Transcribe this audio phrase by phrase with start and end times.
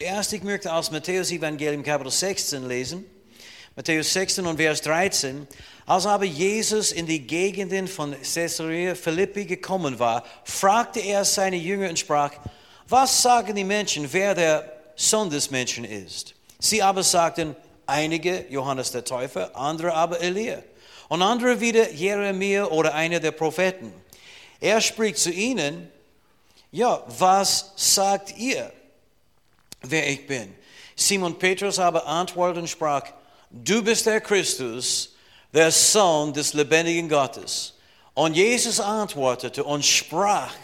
[0.00, 3.06] Erst ich möchte aus Matthäus Evangelium Kapitel 16 lesen.
[3.76, 5.46] Matthäus 16 und Vers 13.
[5.86, 11.90] Als aber Jesus in die Gegenden von Caesarea Philippi gekommen war, fragte er seine Jünger
[11.90, 12.32] und sprach,
[12.88, 16.34] was sagen die Menschen, wer der Sohn des Menschen ist?
[16.58, 17.54] Sie aber sagten,
[17.86, 20.60] einige Johannes der Täufer, andere aber Elia
[21.08, 23.92] und andere wieder Jeremia oder einer der Propheten.
[24.58, 25.88] Er spricht zu ihnen,
[26.72, 28.72] ja, was sagt ihr,
[29.90, 30.54] wer ich bin?
[30.96, 33.02] Simon Petrus aber antwortete und sprach,
[33.50, 35.14] du bist der Christus,
[35.52, 37.74] der Sohn des lebendigen Gottes.
[38.14, 40.54] Und Jesus antwortete und sprach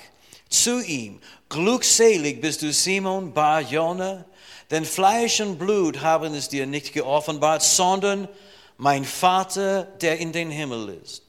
[0.49, 4.25] zu ihm, glückselig bist du Simon Bar Jona,
[4.71, 8.29] denn Fleisch und Blut haben es dir nicht geoffenbart, sondern
[8.77, 11.23] mein Vater, der in den Himmel ist.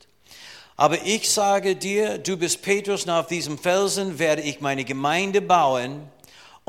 [0.77, 5.41] Aber ich sage dir, du bist Petrus, und auf diesem Felsen werde ich meine Gemeinde
[5.41, 6.08] bauen,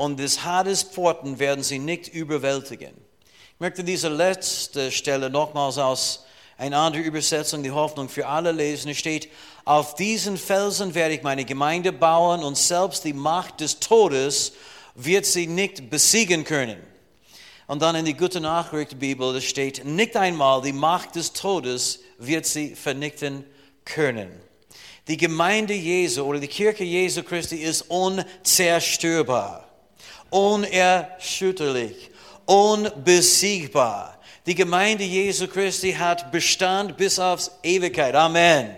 [0.03, 2.91] und des Hades Pforten werden sie nicht überwältigen.
[3.53, 6.25] Ich möchte diese letzte Stelle nochmals aus
[6.57, 8.91] eine andere Übersetzung, die Hoffnung für alle lesen.
[8.91, 9.29] Es steht,
[9.63, 14.51] auf diesen Felsen werde ich meine Gemeinde bauen und selbst die Macht des Todes
[14.93, 16.79] wird sie nicht besiegen können.
[17.67, 22.45] Und dann in die Gute Nachricht Bibel steht, nicht einmal die Macht des Todes wird
[22.45, 23.45] sie vernichten
[23.85, 24.29] können.
[25.07, 29.62] Die Gemeinde Jesu oder die Kirche Jesu Christi ist unzerstörbar,
[30.33, 32.09] unerschütterlich,
[32.45, 34.17] unbesiegbar.
[34.45, 38.15] Die Gemeinde Jesu Christi hat Bestand bis aufs Ewigkeit.
[38.15, 38.75] Amen.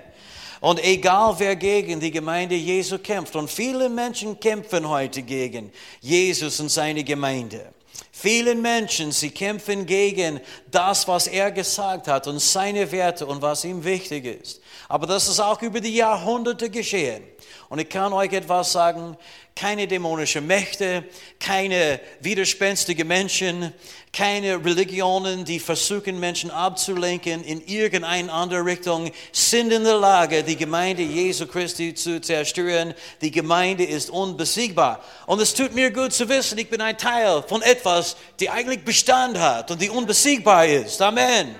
[0.61, 6.59] Und egal wer gegen die Gemeinde Jesu kämpft, und viele Menschen kämpfen heute gegen Jesus
[6.59, 7.72] und seine Gemeinde.
[8.11, 10.39] Viele Menschen, sie kämpfen gegen
[10.72, 14.61] das, was er gesagt hat und seine Werte und was ihm wichtig ist.
[14.88, 17.23] Aber das ist auch über die Jahrhunderte geschehen.
[17.70, 19.18] Und ich kann euch etwas sagen,
[19.56, 21.06] keine dämonischen Mächte,
[21.40, 23.74] keine widerspenstigen Menschen,
[24.12, 30.58] keine Religionen, die versuchen, Menschen abzulenken in irgendeine andere Richtung, sind in der Lage, die
[30.58, 32.94] Gemeinde Jesu Christi zu zerstören.
[33.22, 35.02] Die Gemeinde ist unbesiegbar.
[35.26, 38.84] Und es tut mir gut zu wissen, ich bin ein Teil von etwas, die eigentlich
[38.84, 41.02] Bestand hat und die unbesiegbar ist.
[41.02, 41.55] Amen.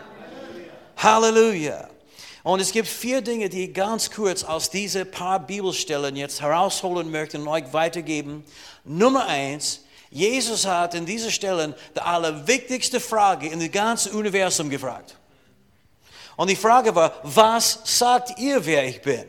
[0.98, 1.95] Halleluja.
[2.46, 7.10] Und es gibt vier Dinge, die ich ganz kurz aus diesen paar Bibelstellen jetzt herausholen
[7.10, 8.46] möchte und euch weitergeben.
[8.84, 15.18] Nummer eins, Jesus hat in diesen Stellen die allerwichtigste Frage in dem ganzen Universum gefragt.
[16.36, 19.26] Und die Frage war, was sagt ihr, wer ich bin?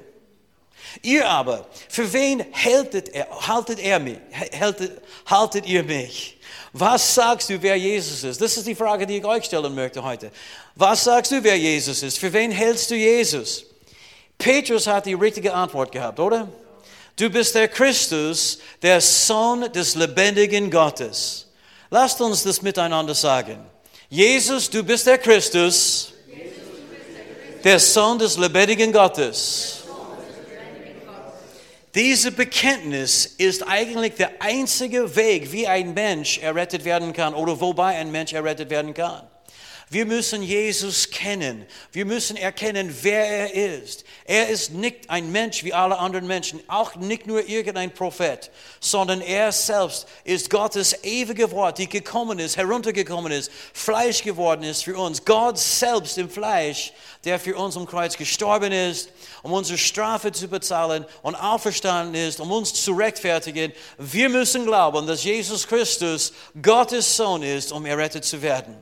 [1.01, 4.19] Ihr aber, für wen haltet, er, haltet, er mich,
[4.61, 6.36] haltet, haltet ihr mich?
[6.73, 8.41] Was sagst du, wer Jesus ist?
[8.41, 10.31] Das ist die Frage, die ich euch stellen möchte heute.
[10.75, 12.19] Was sagst du, wer Jesus ist?
[12.19, 13.65] Für wen hältst du Jesus?
[14.39, 16.49] Petrus hat die richtige Antwort gehabt, oder?
[17.17, 21.47] Du bist der Christus, der Sohn des lebendigen Gottes.
[21.91, 23.59] Lasst uns das miteinander sagen.
[24.09, 26.13] Jesus, du bist der Christus,
[27.65, 29.76] der Sohn des lebendigen Gottes.
[31.97, 37.97] Diese Bekenntnis ist eigentlich der einzige Weg, wie ein Mensch errettet werden kann oder wobei
[37.97, 39.27] ein Mensch errettet werden kann.
[39.89, 41.65] Wir müssen Jesus kennen.
[41.93, 44.05] Wir müssen erkennen, wer er ist.
[44.25, 49.21] Er ist nicht ein Mensch wie alle anderen Menschen, auch nicht nur irgendein Prophet, sondern
[49.21, 54.99] er selbst ist Gottes ewige Wort, die gekommen ist, heruntergekommen ist, Fleisch geworden ist für
[54.99, 55.25] uns.
[55.25, 56.93] Gott selbst im Fleisch,
[57.25, 59.11] der für uns am Kreuz gestorben ist,
[59.45, 63.73] um unsere Strafe zu bezahlen und auferstanden ist, um uns zu rechtfertigen.
[63.99, 68.77] Wir müssen glauben, dass Jesus Christus Gottes Sohn ist, um errettet zu werden.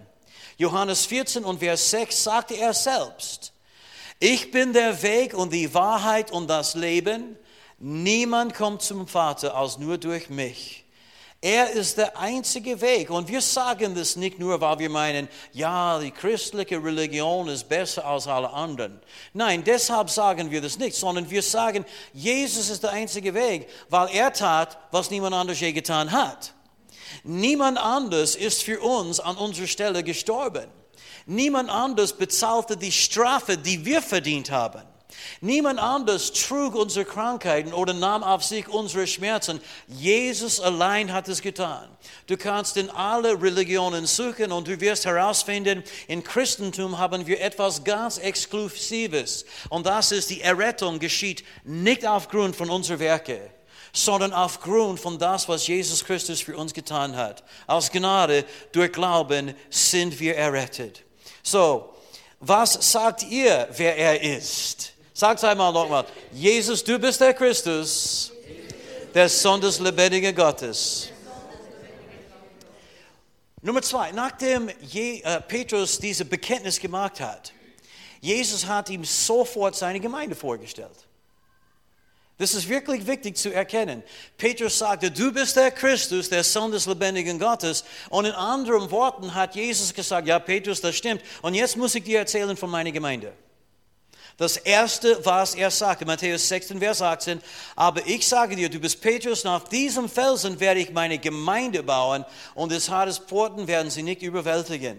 [0.56, 3.52] Johannes 14 und Vers 6 sagte er selbst,
[4.20, 7.36] ich bin der Weg und die Wahrheit und das Leben.
[7.78, 10.84] Niemand kommt zum Vater als nur durch mich.
[11.44, 13.10] Er ist der einzige Weg.
[13.10, 18.06] Und wir sagen das nicht nur, weil wir meinen, ja, die christliche Religion ist besser
[18.06, 18.98] als alle anderen.
[19.34, 21.84] Nein, deshalb sagen wir das nicht, sondern wir sagen,
[22.14, 26.54] Jesus ist der einzige Weg, weil er tat, was niemand anders je getan hat.
[27.22, 30.66] Niemand anders ist für uns an unserer Stelle gestorben.
[31.26, 34.82] Niemand anders bezahlte die Strafe, die wir verdient haben.
[35.40, 39.60] Niemand anders trug unsere Krankheiten oder nahm auf sich unsere Schmerzen.
[39.86, 41.88] Jesus allein hat es getan.
[42.26, 47.84] Du kannst in alle Religionen suchen und du wirst herausfinden, in Christentum haben wir etwas
[47.84, 49.44] ganz Exklusives.
[49.68, 53.40] Und das ist, die Errettung geschieht nicht aufgrund von unseren Werken
[53.94, 57.44] sondern aufgrund von das, was Jesus Christus für uns getan hat.
[57.68, 61.02] Aus Gnade durch Glauben sind wir errettet.
[61.42, 61.94] So,
[62.40, 64.92] was sagt ihr, wer er ist?
[65.14, 68.32] Sagt einmal nochmal, Jesus, du bist der Christus,
[69.14, 71.10] der Sohn des lebendigen Gottes.
[73.62, 77.52] Nummer zwei, nachdem äh, Petrus diese Bekenntnis gemacht hat,
[78.20, 81.06] Jesus hat ihm sofort seine Gemeinde vorgestellt.
[82.36, 84.02] Das ist wirklich wichtig zu erkennen.
[84.36, 87.84] Petrus sagte, du bist der Christus, der Sohn des lebendigen Gottes.
[88.10, 91.22] Und in anderen Worten hat Jesus gesagt, ja Petrus, das stimmt.
[91.42, 93.32] Und jetzt muss ich dir erzählen von meiner Gemeinde.
[94.36, 97.40] Das erste, was er sagte, Matthäus 16, Vers 18,
[97.76, 101.84] aber ich sage dir, du bist Petrus, und auf diesem Felsen werde ich meine Gemeinde
[101.84, 102.24] bauen
[102.56, 104.98] und des Hades Porten werden sie nicht überwältigen.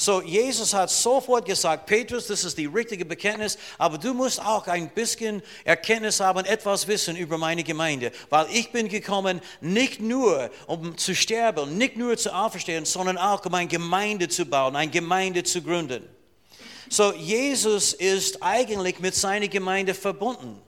[0.00, 4.66] So, Jesus hat sofort gesagt, Petrus, das ist die richtige Bekenntnis, aber du musst auch
[4.66, 10.50] ein bisschen Erkenntnis haben, etwas wissen über meine Gemeinde, weil ich bin gekommen, nicht nur
[10.66, 14.90] um zu sterben, nicht nur zu auferstehen, sondern auch um eine Gemeinde zu bauen, eine
[14.90, 16.02] Gemeinde zu gründen.
[16.88, 20.62] So, Jesus ist eigentlich mit seiner Gemeinde verbunden.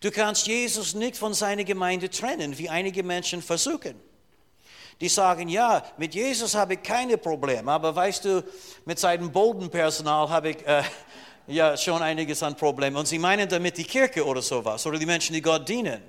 [0.00, 3.94] Du kannst Jesus nicht von seiner Gemeinde trennen, wie einige Menschen versuchen.
[5.00, 8.44] Die sagen, ja, mit Jesus habe ich keine Probleme, aber weißt du,
[8.84, 10.82] mit seinem Bodenpersonal habe ich äh,
[11.46, 12.96] ja schon einiges an Problemen.
[12.96, 16.02] Und sie meinen damit die Kirche oder sowas oder die Menschen, die Gott dienen.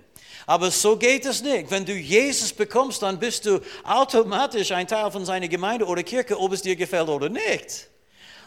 [0.48, 1.72] Aber so geht es nicht.
[1.72, 6.40] Wenn du Jesus bekommst, dann bist du automatisch ein Teil von seiner Gemeinde oder Kirche,
[6.40, 7.90] ob es dir gefällt oder nicht.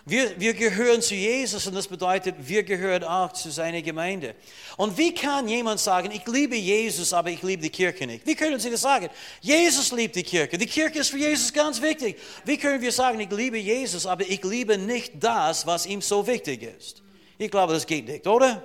[0.08, 4.34] Wir, wir gehören zu Jesus und das bedeutet, wir gehören auch zu seiner Gemeinde.
[4.78, 8.26] Und wie kann jemand sagen, ich liebe Jesus, aber ich liebe die Kirche nicht?
[8.26, 9.10] Wie können Sie das sagen?
[9.42, 10.56] Jesus liebt die Kirche.
[10.56, 12.16] Die Kirche ist für Jesus ganz wichtig.
[12.46, 16.26] Wie können wir sagen, ich liebe Jesus, aber ich liebe nicht das, was ihm so
[16.26, 17.02] wichtig ist?
[17.36, 18.64] Ich glaube, das geht nicht, oder?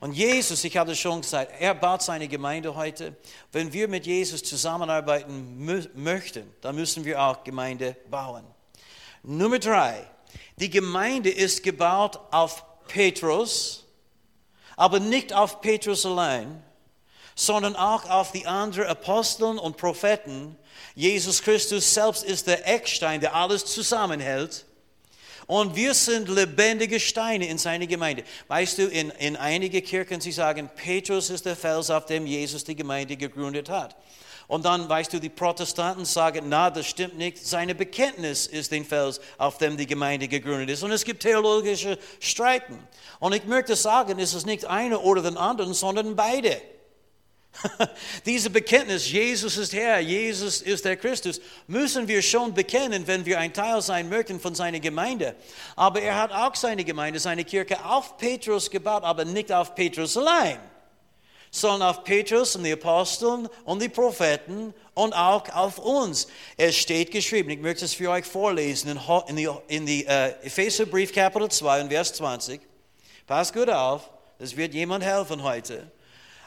[0.00, 3.14] Und Jesus, ich habe es schon gesagt, er baut seine Gemeinde heute.
[3.52, 8.44] Wenn wir mit Jesus zusammenarbeiten möchten, dann müssen wir auch Gemeinde bauen.
[9.22, 10.06] Nummer drei,
[10.56, 13.84] die Gemeinde ist gebaut auf Petrus,
[14.76, 16.62] aber nicht auf Petrus allein,
[17.34, 20.56] sondern auch auf die anderen Aposteln und Propheten.
[20.94, 24.66] Jesus Christus selbst ist der Eckstein, der alles zusammenhält.
[25.46, 28.22] Und wir sind lebendige Steine in seiner Gemeinde.
[28.48, 32.64] Weißt du, in, in einige Kirchen, sie sagen, Petrus ist der Fels, auf dem Jesus
[32.64, 33.96] die Gemeinde gegründet hat.
[34.48, 37.46] Und dann, weißt du, die Protestanten sagen, na, das stimmt nicht.
[37.46, 40.82] Seine Bekenntnis ist den Fels, auf dem die Gemeinde gegründet ist.
[40.82, 42.78] Und es gibt theologische Streiten.
[43.20, 46.62] Und ich möchte sagen, es ist nicht einer oder den anderen, sondern beide.
[48.24, 53.38] Diese Bekenntnis, Jesus ist Herr, Jesus ist der Christus, müssen wir schon bekennen, wenn wir
[53.38, 55.34] ein Teil sein möchten von seiner Gemeinde.
[55.76, 60.16] Aber er hat auch seine Gemeinde, seine Kirche auf Petrus gebaut, aber nicht auf Petrus
[60.16, 60.58] allein
[61.50, 66.28] sondern auf Petrus und die Aposteln und die Propheten und auch auf uns.
[66.56, 68.98] Es steht geschrieben, ich möchte es für euch vorlesen,
[69.28, 72.60] in die, in die uh, Epheserbrief Kapitel 2 und Vers 20.
[73.26, 75.90] Passt gut auf, das wird jemand helfen heute.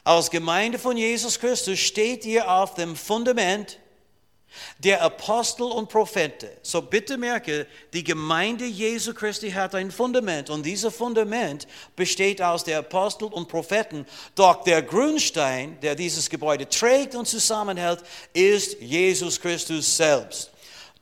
[0.04, 3.78] Als Gemeinde von Jesus Christus steht ihr auf dem Fundament
[4.80, 6.50] der Apostel und Propheten.
[6.62, 12.64] So bitte merke, die Gemeinde Jesu Christi hat ein Fundament und dieses Fundament besteht aus
[12.64, 14.06] der Apostel und Propheten.
[14.36, 18.04] Doch der Grundstein, der dieses Gebäude trägt und zusammenhält,
[18.34, 20.52] ist Jesus Christus selbst.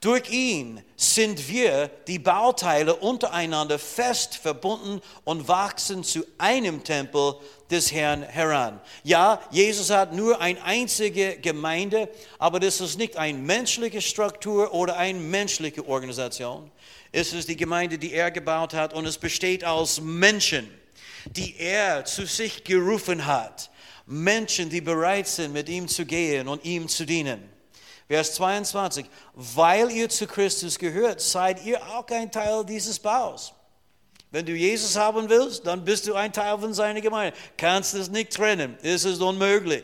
[0.02, 7.36] Durch ihn sind wir, die Bauteile, untereinander fest verbunden und wachsen zu einem Tempel
[7.70, 8.80] des Herrn heran.
[9.04, 12.08] Ja, Jesus hat nur eine einzige Gemeinde,
[12.38, 16.72] aber das ist nicht eine menschliche Struktur oder eine menschliche Organisation.
[17.12, 20.70] Es ist die Gemeinde, die er gebaut hat und es besteht aus Menschen,
[21.26, 23.70] die er zu sich gerufen hat.
[24.06, 27.59] Menschen, die bereit sind, mit ihm zu gehen und ihm zu dienen.
[28.10, 33.54] Vers 22, weil ihr zu Christus gehört, seid ihr auch ein Teil dieses Baus.
[34.32, 37.38] Wenn du Jesus haben willst, dann bist du ein Teil von seiner Gemeinde.
[37.56, 38.76] Kannst es nicht trennen.
[38.82, 39.84] Es ist unmöglich.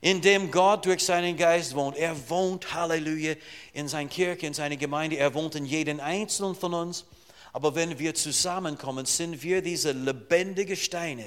[0.00, 1.96] Indem Gott durch seinen Geist wohnt.
[1.96, 3.34] Er wohnt, Halleluja,
[3.72, 5.16] in seiner Kirche, in seiner Gemeinde.
[5.16, 7.06] Er wohnt in jedem Einzelnen von uns.
[7.52, 11.26] Aber wenn wir zusammenkommen, sind wir diese lebendigen Steine,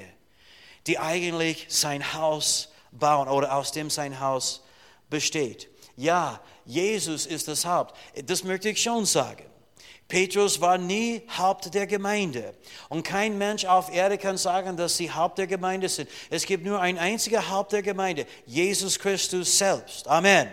[0.86, 4.62] die eigentlich sein Haus bauen oder aus dem sein Haus
[5.10, 5.68] besteht.
[5.96, 7.96] Ja, Jesus ist das Haupt.
[8.26, 9.44] Das möchte ich schon sagen.
[10.08, 12.54] Petrus war nie Haupt der Gemeinde.
[12.88, 16.08] Und kein Mensch auf Erde kann sagen, dass sie Haupt der Gemeinde sind.
[16.30, 20.06] Es gibt nur ein einziger Haupt der Gemeinde, Jesus Christus selbst.
[20.06, 20.48] Amen.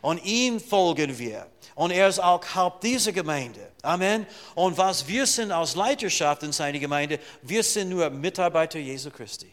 [0.00, 1.46] Und ihm folgen wir.
[1.74, 3.72] Und er ist auch Haupt dieser Gemeinde.
[3.82, 4.26] Amen.
[4.54, 9.50] Und was wir sind als Leiterschaft in seiner Gemeinde, wir sind nur Mitarbeiter Jesu Christi.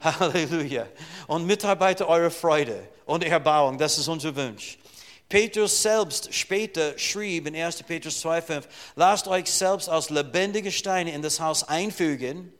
[0.20, 0.86] Halleluja.
[1.26, 4.78] Und Mitarbeiter eurer Freude und Erbauung, das ist unser Wunsch.
[5.28, 7.84] Petrus selbst später schrieb in 1.
[7.84, 8.64] Petrus 2,5,
[8.96, 12.52] lasst euch selbst als lebendige Steine in das Haus einfügen,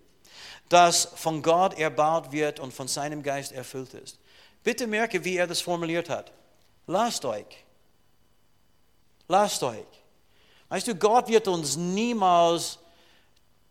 [0.68, 4.20] das von Gott erbaut wird und von seinem Geist erfüllt ist.
[4.62, 6.32] Bitte merke, wie er das formuliert hat.
[6.86, 7.64] Lasst euch.
[9.26, 9.84] lasst euch.
[10.68, 12.78] Weißt du, Gott wird uns niemals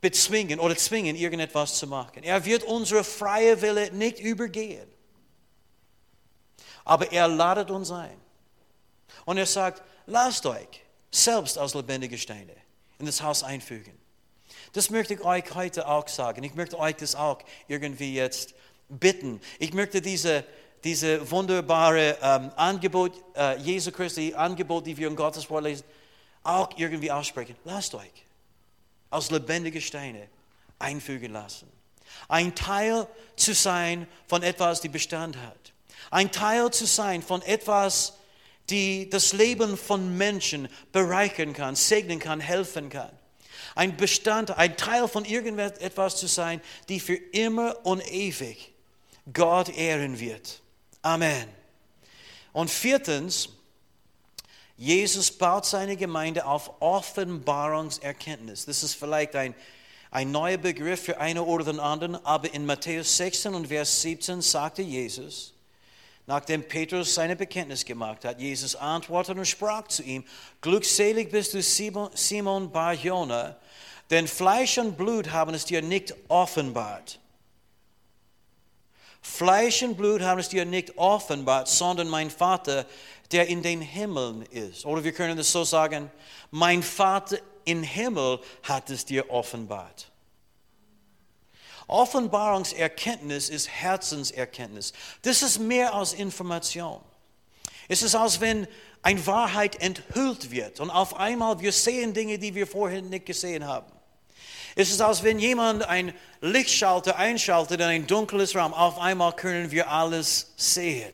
[0.01, 2.23] bezwingen oder zwingen, irgendetwas zu machen.
[2.23, 4.87] Er wird unsere freie Wille nicht übergehen.
[6.85, 8.17] Aber er ladet uns ein.
[9.25, 12.53] Und er sagt, lasst euch selbst als lebendige Steine
[12.97, 13.97] in das Haus einfügen.
[14.73, 16.43] Das möchte ich euch heute auch sagen.
[16.43, 18.53] Ich möchte euch das auch irgendwie jetzt
[18.87, 19.41] bitten.
[19.57, 20.45] Ich möchte diese,
[20.83, 25.83] diese wunderbare ähm, Angebot, äh, Jesu Christi Angebot, die wir in Gottes Wort lesen,
[26.43, 27.55] auch irgendwie aussprechen.
[27.65, 28.25] Lasst euch
[29.09, 30.27] als lebendige Steine
[30.77, 31.67] einfügen lassen.
[32.27, 35.73] Ein Teil zu sein von etwas, die Bestand hat.
[36.11, 38.13] Ein Teil zu sein von etwas,
[38.69, 43.11] die das Leben von Menschen bereichern kann, segnen kann, helfen kann.
[43.75, 48.73] Ein Bestand, ein Teil von irgendetwas zu sein, die für immer und ewig
[49.33, 50.61] Gott ehren wird.
[51.01, 51.47] Amen.
[52.51, 53.49] Und viertens,
[54.79, 58.63] Jesus baut seine Gemeinde auf Offenbarungserkenntnis.
[58.63, 59.53] Das ist vielleicht ein,
[60.09, 64.41] ein neuer Begriff für einen oder den anderen, aber in Matthäus 16 und Vers 17
[64.41, 65.53] sagte Jesus,
[66.27, 70.23] nachdem Petrus seine Bekenntnis gemacht hat, Jesus antwortete und sprach zu ihm,
[70.61, 73.57] glückselig bist du Simon, Simon Bar-Jona,
[74.09, 77.19] denn Fleisch und Blut haben es dir nicht offenbart.
[79.29, 82.85] Fleisch und Blut haben es dir nicht offenbart, sondern mein Vater,
[83.31, 84.85] der in den Himmeln ist.
[84.85, 86.11] Oder wir können es so sagen,
[86.51, 90.11] mein Vater im Himmel hat es dir offenbart.
[91.87, 94.93] Offenbarungserkenntnis ist Herzenserkenntnis.
[95.21, 96.99] Das ist mehr als Information.
[97.87, 98.67] Es ist, als wenn
[99.03, 103.65] eine Wahrheit enthüllt wird und auf einmal wir sehen Dinge, die wir vorher nicht gesehen
[103.65, 103.91] haben.
[104.79, 108.73] Es ist, als wenn jemand ein Lichtschalter einschaltet in ein dunkles Raum.
[108.73, 111.11] Auf einmal können wir alles sehen.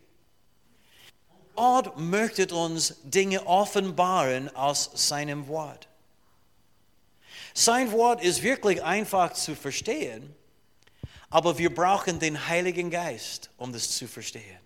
[1.55, 5.87] Gott möchte uns Dinge offenbaren aus seinem Wort.
[7.55, 10.35] Sein Wort ist wirklich einfach zu verstehen,
[11.31, 14.59] aber wir brauchen den Heiligen Geist, um das zu verstehen.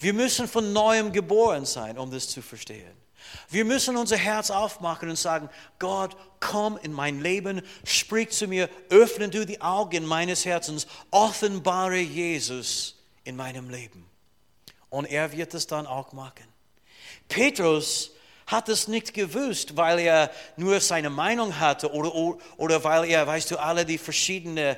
[0.00, 2.90] Wir müssen von neuem geboren sein, um das zu verstehen.
[3.48, 5.48] Wir müssen unser Herz aufmachen und sagen,
[5.78, 11.98] Gott, komm in mein Leben, sprich zu mir, öffne du die Augen meines Herzens, offenbare
[11.98, 14.06] Jesus in meinem Leben.
[14.88, 16.46] Und er wird es dann auch machen.
[17.28, 18.12] Petrus
[18.50, 23.50] hat es nicht gewusst, weil er nur seine Meinung hatte oder, oder weil er, weißt
[23.52, 24.76] du, alle die verschiedenen äh,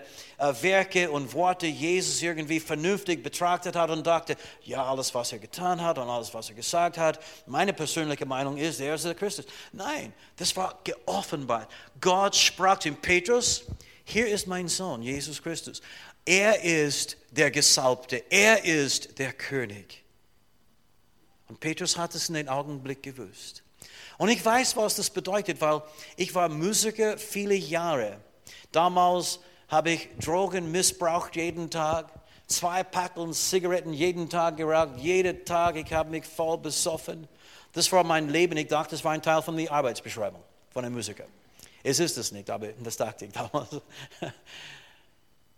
[0.60, 5.80] Werke und Worte Jesus irgendwie vernünftig betrachtet hat und dachte, ja, alles, was er getan
[5.80, 9.46] hat und alles, was er gesagt hat, meine persönliche Meinung ist, er ist der Christus.
[9.72, 11.70] Nein, das war geoffenbart.
[12.00, 13.64] Gott sprach zu Petrus,
[14.04, 15.80] hier ist mein Sohn, Jesus Christus.
[16.24, 20.01] Er ist der Gesalbte, er ist der König.
[21.52, 23.62] Und Petrus hat es in den Augenblick gewusst.
[24.16, 25.82] Und ich weiß, was das bedeutet, weil
[26.16, 28.16] ich war Musiker viele Jahre.
[28.70, 32.10] Damals habe ich Drogen missbraucht jeden Tag,
[32.46, 37.28] zwei Packungen Zigaretten jeden Tag geraucht, jeden Tag, ich habe mich voll besoffen.
[37.74, 38.56] Das war mein Leben.
[38.56, 41.24] Ich dachte, das war ein Teil von der Arbeitsbeschreibung von einem Musiker.
[41.82, 43.68] Es ist es nicht, aber das dachte ich damals.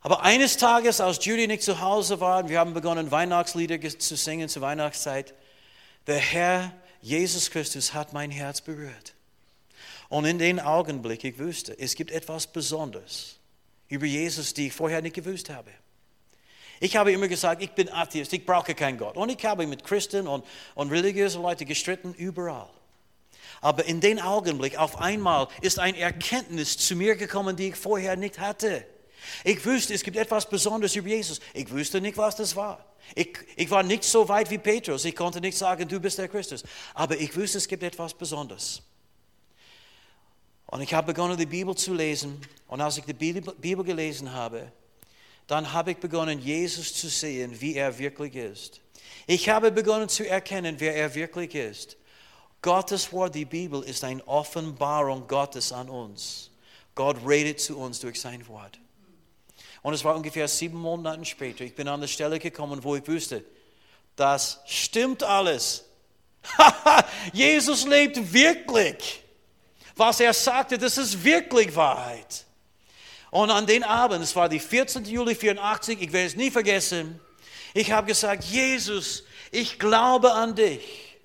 [0.01, 4.51] Aber eines Tages, als Judy nicht zu Hause war, wir haben begonnen, Weihnachtslieder zu singen
[4.51, 5.33] zur Weihnachtszeit,
[6.07, 9.15] der Herr Jesus Christus hat mein Herz berührt.
[10.09, 13.39] Und in den Augenblick, ich wusste, es gibt etwas Besonderes
[13.89, 15.71] über Jesus, die ich vorher nicht gewusst habe.
[16.81, 19.17] Ich habe immer gesagt, ich bin Atheist, ich brauche keinen Gott.
[19.17, 20.45] Und ich habe mit Christen und,
[20.75, 22.69] und religiösen Leuten gestritten, überall.
[23.61, 28.17] Aber in den Augenblick, auf einmal, ist eine Erkenntnis zu mir gekommen, die ich vorher
[28.17, 28.85] nicht hatte.
[29.45, 31.41] Ich wusste, es gibt etwas Besonderes über Jesus.
[31.53, 32.85] Ich wusste nicht, was das war.
[33.15, 35.05] Ich, ich war nicht so weit wie Petrus.
[35.05, 36.63] Ich konnte nicht sagen, du bist der Christus.
[36.95, 38.83] Aber ich wusste, es gibt etwas Besonderes.
[40.67, 42.41] Und ich habe begonnen, die Bibel zu lesen.
[42.67, 44.73] Und als ich die Bibel gelesen habe,
[45.47, 48.81] dann habe ich begonnen, Jesus zu sehen, wie er wirklich ist.
[49.27, 51.97] Ich habe begonnen zu erkennen, wer er wirklich ist.
[52.63, 56.51] Gottes Wort, die Bibel, ist eine Offenbarung Gottes an uns.
[56.95, 58.79] Gott redet zu uns durch sein Wort.
[59.85, 61.63] Und es war ungefähr sieben Monate später.
[61.63, 63.45] Ich bin an der Stelle gekommen, wo ich wusste,
[64.17, 65.85] das stimmt alles.
[67.35, 69.23] Jesus lebt wirklich.
[69.95, 72.47] Was er sagte, das ist wirklich Wahrheit.
[73.31, 75.05] Und an den Abend, es war die 14.
[75.05, 77.21] Juli 84, ich werde es nie vergessen,
[77.75, 81.19] ich habe gesagt, Jesus, ich glaube an dich.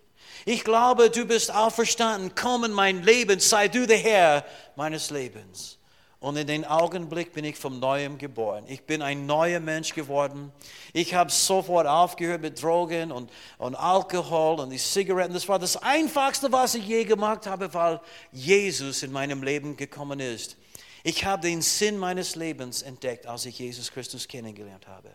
[0.43, 2.33] Ich glaube, du bist auferstanden.
[2.35, 5.78] Komm in mein Leben, sei du der Herr meines Lebens.
[6.19, 8.65] Und in den Augenblick bin ich vom Neuem geboren.
[8.67, 10.51] Ich bin ein neuer Mensch geworden.
[10.91, 15.33] Ich habe sofort aufgehört mit Drogen und, und Alkohol und die Zigaretten.
[15.33, 18.01] Das war das Einfachste, was ich je gemacht habe, weil
[18.33, 20.57] Jesus in meinem Leben gekommen ist.
[21.03, 25.11] Ich habe den Sinn meines Lebens entdeckt, als ich Jesus Christus kennengelernt habe.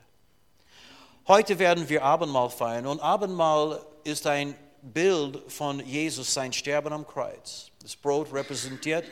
[1.29, 7.07] Heute werden wir Abendmahl feiern und Abendmahl ist ein Bild von Jesus, sein Sterben am
[7.07, 7.71] Kreuz.
[7.83, 9.05] Das Brot repräsentiert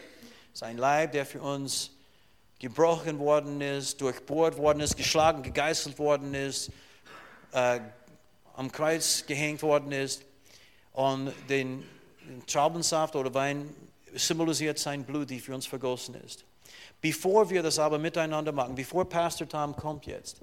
[0.52, 1.90] sein Leib, der für uns
[2.58, 6.70] gebrochen worden ist, durchbohrt worden ist, geschlagen, gegeißelt worden ist,
[7.52, 7.80] äh,
[8.54, 10.22] am Kreuz gehängt worden ist.
[10.92, 11.82] Und den
[12.46, 13.74] Traubensaft oder Wein
[14.14, 16.44] symbolisiert sein Blut, die für uns vergossen ist.
[17.00, 20.38] Bevor wir das aber miteinander machen, bevor Pastor Tom kommt jetzt,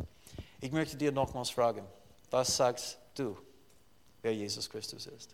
[0.60, 1.86] ich möchte dir nochmals fragen,
[2.32, 3.38] was sagst du,
[4.22, 5.34] wer Jesus Christus ist?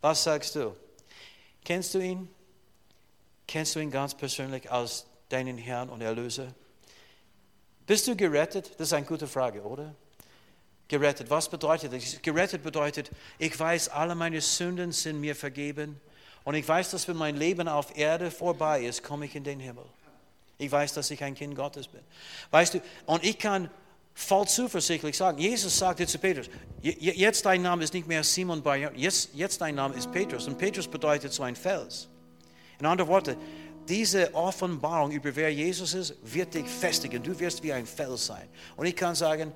[0.00, 0.74] Was sagst du?
[1.64, 2.28] Kennst du ihn?
[3.52, 6.54] Kennst du ihn ganz persönlich als deinen Herrn und Erlöser?
[7.86, 8.70] Bist du gerettet?
[8.78, 9.94] Das ist eine gute Frage, oder?
[10.88, 12.22] Gerettet, was bedeutet das?
[12.22, 16.00] Gerettet bedeutet, ich weiß, alle meine Sünden sind mir vergeben
[16.44, 19.60] und ich weiß, dass wenn mein Leben auf Erde vorbei ist, komme ich in den
[19.60, 19.84] Himmel.
[20.56, 22.00] Ich weiß, dass ich ein Kind Gottes bin.
[22.52, 23.68] Weißt du, und ich kann
[24.14, 26.48] voll zuversichtlich sagen, Jesus sagte zu Petrus,
[26.80, 30.46] jetzt dein Name ist nicht mehr Simon Bar, jetzt, jetzt dein Name ist Petrus.
[30.46, 32.08] Und Petrus bedeutet so ein Fels.
[32.82, 33.36] In anderen Worten,
[33.88, 37.22] diese Offenbarung über wer Jesus ist, wird dich festigen.
[37.22, 38.48] Du wirst wie ein Fels sein.
[38.76, 39.52] Und ich kann sagen,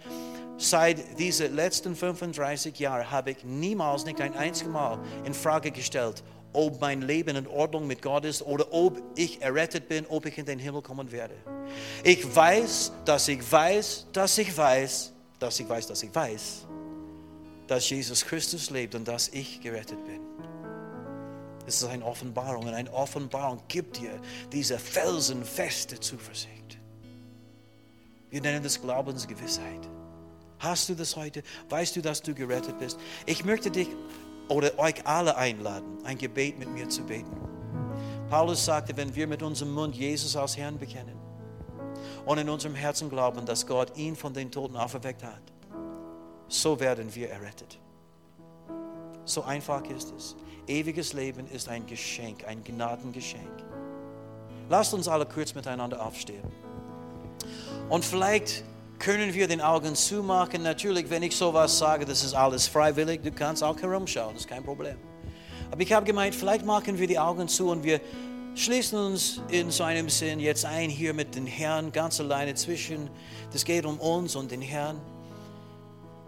[0.58, 6.22] seit diesen letzten 35 Jahren habe ich niemals, nicht ein einziges Mal in Frage gestellt,
[6.52, 10.38] ob mein Leben in Ordnung mit Gott ist oder ob ich errettet bin, ob ich
[10.38, 11.34] in den Himmel kommen werde.
[12.04, 16.66] Ich weiß, dass ich weiß, dass ich weiß, dass ich weiß, dass ich weiß,
[17.66, 20.35] dass Jesus Christus lebt und dass ich gerettet bin.
[21.66, 24.20] Es ist eine Offenbarung und eine Offenbarung gibt dir
[24.52, 26.78] diese felsenfeste Zuversicht.
[28.30, 29.88] Wir nennen das Glaubensgewissheit.
[30.58, 31.42] Hast du das heute?
[31.68, 32.98] Weißt du, dass du gerettet bist?
[33.26, 33.88] Ich möchte dich
[34.48, 37.36] oder euch alle einladen, ein Gebet mit mir zu beten.
[38.30, 41.16] Paulus sagte, wenn wir mit unserem Mund Jesus als Herrn bekennen
[42.24, 45.42] und in unserem Herzen glauben, dass Gott ihn von den Toten auferweckt hat,
[46.48, 47.78] so werden wir errettet.
[49.26, 50.36] So einfach ist es.
[50.68, 53.50] Ewiges Leben ist ein Geschenk, ein Gnadengeschenk.
[54.68, 56.44] Lasst uns alle kurz miteinander aufstehen.
[57.88, 58.64] Und vielleicht
[59.00, 60.62] können wir den Augen zumachen.
[60.62, 63.22] Natürlich, wenn ich sowas sage, das ist alles freiwillig.
[63.22, 64.96] Du kannst auch herumschauen, das ist kein Problem.
[65.70, 68.00] Aber ich habe gemeint, vielleicht machen wir die Augen zu und wir
[68.54, 73.10] schließen uns in so einem Sinn jetzt ein hier mit dem Herrn ganz alleine zwischen.
[73.52, 75.00] Das geht um uns und den Herrn.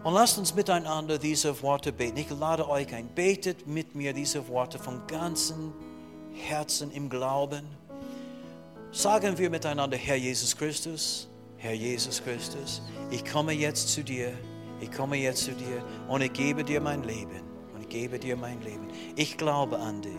[0.03, 2.17] Und lasst uns miteinander diese Worte beten.
[2.17, 3.09] Ich lade euch ein.
[3.09, 5.73] Betet mit mir diese Worte von ganzem
[6.33, 7.63] Herzen im Glauben.
[8.91, 12.81] Sagen wir miteinander, Herr Jesus Christus, Herr Jesus Christus,
[13.11, 14.31] ich komme jetzt zu dir.
[14.81, 17.41] Ich komme jetzt zu dir und ich gebe dir mein Leben.
[17.73, 18.87] Und ich gebe dir mein Leben.
[19.17, 20.13] Ich glaube an dich.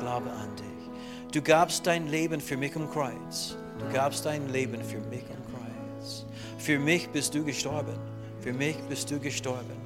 [0.00, 1.32] Glaube an dich.
[1.32, 3.56] Du gabst dein Leben für mich am Kreuz.
[3.78, 6.26] Du gabst dein Leben für mich am Kreuz.
[6.58, 7.96] Für mich bist du gestorben.
[8.40, 9.76] Für mich bist du gestorben.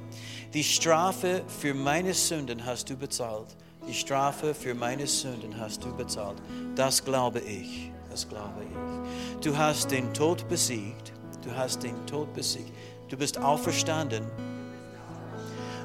[0.53, 3.55] Die Strafe für meine Sünden hast du bezahlt.
[3.87, 6.37] Die Strafe für meine Sünden hast du bezahlt.
[6.75, 7.91] Das glaube ich.
[8.09, 9.43] Das glaube ich.
[9.43, 11.11] Du hast den Tod besiegt.
[11.43, 12.71] Du hast den Tod besiegt.
[13.09, 14.23] Du bist auferstanden.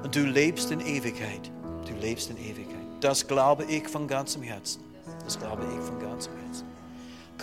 [0.04, 1.50] Und du lebst in Ewigkeit.
[1.86, 2.80] Du lebst in Ewigkeit.
[3.00, 4.82] Das glaube ich von ganzem Herzen.
[5.24, 6.66] Das glaube ich von ganzem Herzen.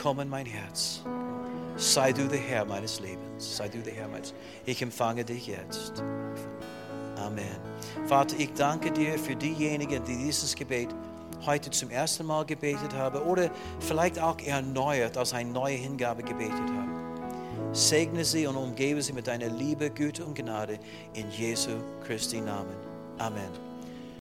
[0.01, 1.01] Komm in mein Herz.
[1.75, 3.26] Sei du der Herr meines Lebens.
[3.37, 4.09] Sei du der Herr
[4.65, 6.03] Ich empfange dich jetzt.
[7.17, 7.57] Amen.
[8.07, 10.89] Vater, ich danke dir für diejenigen, die dieses Gebet
[11.45, 16.53] heute zum ersten Mal gebetet haben oder vielleicht auch erneuert als eine neue Hingabe gebetet
[16.53, 16.97] haben.
[17.73, 20.79] Segne sie und umgebe sie mit deiner Liebe, Güte und Gnade
[21.13, 21.71] in Jesu
[22.05, 22.75] Christi Namen.
[23.17, 23.66] Amen.